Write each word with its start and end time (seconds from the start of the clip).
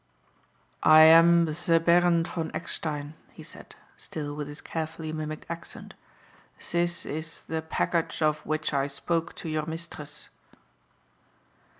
"I 0.81 1.01
am 1.01 1.45
the 1.45 1.79
Baron 1.79 2.23
von 2.23 2.49
Eckstein," 2.55 3.13
he 3.33 3.43
said, 3.43 3.75
still 3.97 4.35
with 4.35 4.47
his 4.47 4.59
carefully 4.59 5.11
mimicked 5.13 5.45
accent. 5.47 5.93
"This 6.71 7.05
is 7.05 7.41
the 7.41 7.61
package 7.61 8.23
of 8.23 8.43
which 8.43 8.73
I 8.73 8.87
spoke 8.87 9.35
to 9.35 9.47
your 9.47 9.67
mistress." 9.67 10.29